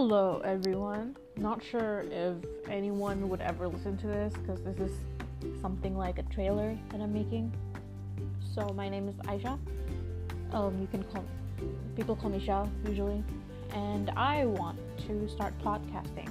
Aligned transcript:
Hello, 0.00 0.40
everyone. 0.44 1.16
Not 1.36 1.60
sure 1.60 2.04
if 2.12 2.36
anyone 2.70 3.28
would 3.28 3.40
ever 3.40 3.66
listen 3.66 3.96
to 3.96 4.06
this 4.06 4.32
because 4.32 4.62
this 4.62 4.78
is 4.78 4.92
something 5.60 5.98
like 5.98 6.20
a 6.20 6.22
trailer 6.22 6.78
that 6.90 7.00
I'm 7.00 7.12
making. 7.12 7.52
So, 8.54 8.68
my 8.68 8.88
name 8.88 9.08
is 9.08 9.16
Aisha. 9.26 9.58
Um, 10.52 10.80
you 10.80 10.86
can 10.86 11.02
call 11.02 11.24
people 11.96 12.14
call 12.14 12.30
me 12.30 12.38
Sha 12.38 12.68
usually, 12.86 13.24
and 13.72 14.10
I 14.10 14.46
want 14.46 14.78
to 15.08 15.28
start 15.28 15.52
podcasting. 15.64 16.30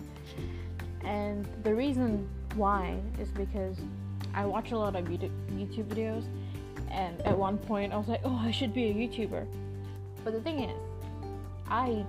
And 1.04 1.46
the 1.64 1.76
reason 1.76 2.26
why 2.56 2.98
is 3.20 3.28
because 3.32 3.76
I 4.34 4.46
watch 4.46 4.72
a 4.72 4.78
lot 4.78 4.96
of 4.96 5.04
YouTube 5.04 5.90
videos, 5.90 6.24
and 6.90 7.20
at 7.24 7.38
one 7.38 7.58
point 7.58 7.92
I 7.92 7.98
was 7.98 8.08
like, 8.08 8.22
oh, 8.24 8.42
I 8.42 8.52
should 8.52 8.74
be 8.74 8.86
a 8.86 8.94
YouTuber. 8.94 9.46
But 10.24 10.32
the 10.32 10.40
thing 10.40 10.62
is, 10.62 10.80
I 11.70 12.06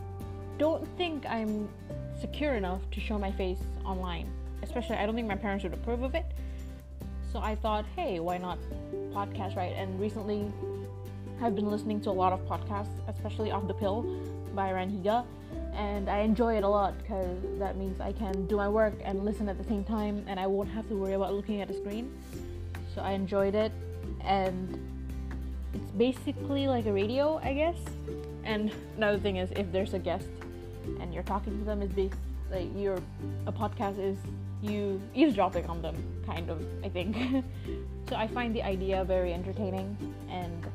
don't 0.58 0.86
think 0.96 1.24
I'm 1.26 1.68
secure 2.20 2.54
enough 2.54 2.80
to 2.90 3.00
show 3.00 3.18
my 3.18 3.32
face 3.32 3.60
online. 3.84 4.30
Especially, 4.62 4.96
I 4.96 5.06
don't 5.06 5.14
think 5.14 5.28
my 5.28 5.36
parents 5.36 5.62
would 5.64 5.72
approve 5.72 6.02
of 6.02 6.14
it. 6.14 6.26
So 7.32 7.38
I 7.38 7.54
thought, 7.54 7.84
hey, 7.94 8.20
why 8.20 8.38
not 8.38 8.58
podcast, 9.12 9.56
right? 9.56 9.72
And 9.76 10.00
recently, 10.00 10.50
I've 11.40 11.54
been 11.54 11.70
listening 11.70 12.00
to 12.02 12.10
a 12.10 12.12
lot 12.12 12.32
of 12.32 12.40
podcasts, 12.46 12.96
especially 13.06 13.50
Off 13.50 13.68
the 13.68 13.74
Pill 13.74 14.02
by 14.54 14.72
Ryan 14.72 14.90
Higa, 14.90 15.24
and 15.74 16.08
I 16.08 16.18
enjoy 16.20 16.56
it 16.56 16.64
a 16.64 16.68
lot 16.68 16.98
because 16.98 17.38
that 17.58 17.76
means 17.76 18.00
I 18.00 18.12
can 18.12 18.46
do 18.46 18.56
my 18.56 18.68
work 18.68 18.94
and 19.04 19.24
listen 19.24 19.48
at 19.48 19.58
the 19.58 19.64
same 19.64 19.84
time, 19.84 20.24
and 20.26 20.40
I 20.40 20.46
won't 20.46 20.70
have 20.70 20.88
to 20.88 20.94
worry 20.94 21.12
about 21.12 21.34
looking 21.34 21.60
at 21.60 21.70
a 21.70 21.74
screen. 21.74 22.12
So 22.94 23.02
I 23.02 23.12
enjoyed 23.12 23.54
it, 23.54 23.70
and 24.22 24.76
it's 25.74 25.90
basically 25.92 26.66
like 26.66 26.86
a 26.86 26.92
radio, 26.92 27.38
I 27.44 27.52
guess. 27.52 27.76
And 28.42 28.72
another 28.96 29.18
thing 29.18 29.36
is, 29.36 29.50
if 29.52 29.70
there's 29.70 29.94
a 29.94 29.98
guest 29.98 30.26
and 31.00 31.12
you're 31.12 31.22
talking 31.22 31.58
to 31.58 31.64
them, 31.64 31.82
is 31.82 31.92
based 31.92 32.14
like 32.50 32.68
your 32.76 32.98
a 33.46 33.52
podcast 33.52 33.98
is 33.98 34.16
you 34.62 35.00
eavesdropping 35.14 35.66
on 35.66 35.82
them, 35.82 35.96
kind 36.26 36.50
of. 36.50 36.64
I 36.84 36.88
think. 36.88 37.44
so 38.08 38.16
I 38.16 38.26
find 38.26 38.54
the 38.54 38.62
idea 38.62 39.04
very 39.04 39.32
entertaining, 39.32 39.96
and 40.30 40.66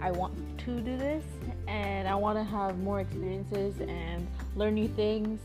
I 0.00 0.10
want 0.10 0.34
to 0.60 0.80
do 0.80 0.96
this, 0.96 1.24
and 1.66 2.06
I 2.08 2.14
want 2.14 2.38
to 2.38 2.44
have 2.44 2.78
more 2.78 3.00
experiences 3.00 3.80
and 3.80 4.26
learn 4.56 4.74
new 4.74 4.88
things. 4.88 5.40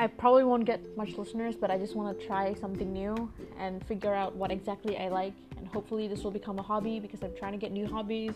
I 0.00 0.06
probably 0.06 0.44
won't 0.44 0.64
get 0.64 0.96
much 0.96 1.18
listeners, 1.18 1.56
but 1.56 1.72
I 1.72 1.76
just 1.76 1.96
want 1.96 2.18
to 2.18 2.24
try 2.24 2.54
something 2.54 2.92
new 2.92 3.30
and 3.58 3.84
figure 3.84 4.14
out 4.14 4.36
what 4.36 4.52
exactly 4.52 4.96
I 4.96 5.08
like. 5.08 5.34
And 5.56 5.66
hopefully, 5.66 6.06
this 6.06 6.22
will 6.22 6.30
become 6.30 6.60
a 6.60 6.62
hobby 6.62 7.00
because 7.00 7.20
I'm 7.20 7.34
trying 7.36 7.52
to 7.52 7.58
get 7.58 7.72
new 7.72 7.86
hobbies. 7.86 8.34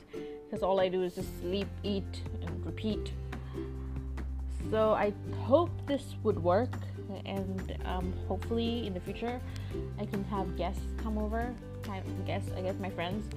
Because 0.51 0.65
all 0.65 0.81
I 0.81 0.89
do 0.89 1.05
is 1.05 1.15
just 1.15 1.41
sleep, 1.41 1.69
eat, 1.85 2.23
and 2.43 2.67
repeat. 2.67 3.13
So 4.73 4.95
I 4.95 5.13
hope 5.43 5.69
this 5.87 6.15
would 6.23 6.43
work, 6.43 6.73
and 7.27 7.77
um, 7.85 8.11
hopefully 8.27 8.87
in 8.87 8.95
the 8.95 9.01
future, 9.01 9.39
I 10.01 10.07
can 10.07 10.25
have 10.25 10.57
guests 10.57 10.81
come 10.97 11.19
over. 11.19 11.55
Kind 11.83 12.03
of 12.07 12.27
guests, 12.27 12.51
I 12.57 12.63
guess, 12.63 12.77
my 12.81 12.89
friends, 12.89 13.29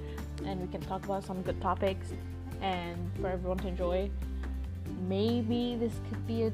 and 0.46 0.62
we 0.62 0.66
can 0.68 0.80
talk 0.80 1.04
about 1.04 1.24
some 1.24 1.42
good 1.42 1.60
topics 1.60 2.14
and 2.62 2.96
for 3.20 3.28
everyone 3.28 3.58
to 3.58 3.68
enjoy. 3.68 4.10
Maybe 5.06 5.76
this 5.78 5.92
could 6.08 6.26
be 6.26 6.44
a 6.44 6.52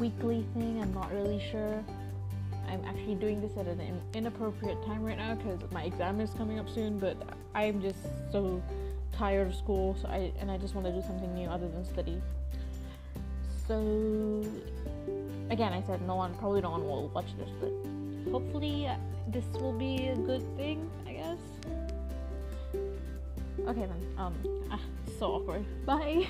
weekly 0.00 0.44
thing. 0.54 0.82
I'm 0.82 0.92
not 0.92 1.12
really 1.12 1.40
sure. 1.52 1.84
I'm 2.66 2.84
actually 2.86 3.14
doing 3.14 3.40
this 3.40 3.56
at 3.56 3.68
an 3.68 4.00
inappropriate 4.14 4.84
time 4.84 5.04
right 5.04 5.16
now 5.16 5.36
because 5.36 5.60
my 5.70 5.84
exam 5.84 6.20
is 6.20 6.30
coming 6.30 6.58
up 6.58 6.68
soon. 6.68 6.98
But 6.98 7.16
I'm 7.54 7.80
just 7.80 8.00
so 8.32 8.60
tired 9.12 9.46
of 9.46 9.54
school, 9.54 9.96
so 10.02 10.08
I 10.08 10.32
and 10.40 10.50
I 10.50 10.58
just 10.58 10.74
want 10.74 10.88
to 10.88 10.92
do 10.92 11.02
something 11.02 11.32
new 11.36 11.46
other 11.46 11.68
than 11.68 11.84
study. 11.84 12.20
So 13.66 14.42
again, 15.50 15.72
I 15.72 15.82
said 15.86 16.02
no 16.06 16.16
one, 16.16 16.34
probably 16.34 16.60
no 16.60 16.70
one 16.70 16.86
will 16.86 17.08
watch 17.08 17.36
this, 17.38 17.48
but 17.60 17.72
hopefully 18.30 18.88
this 19.28 19.44
will 19.54 19.72
be 19.72 20.08
a 20.08 20.16
good 20.16 20.42
thing. 20.56 20.90
I 21.06 21.12
guess. 21.12 21.38
Okay 23.66 23.86
then. 23.86 24.06
Um. 24.18 24.34
Ah, 24.70 24.80
so 25.18 25.26
awkward. 25.32 25.64
Bye. 25.86 26.26